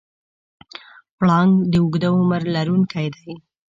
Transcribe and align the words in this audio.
پړانګ 1.17 1.53
د 1.71 1.73
اوږده 1.81 2.09
عمر 2.17 2.41
لرونکی 2.55 3.07
دی. 3.15 3.31